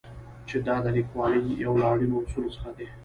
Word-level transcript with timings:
چې 0.47 0.57
دا 0.67 0.75
د 0.85 0.87
لیکوالۍ 0.97 1.45
یو 1.63 1.73
له 1.81 1.85
اړینو 1.93 2.17
اصولو 2.25 2.53
څخه 2.55 2.69
دی. 2.77 2.87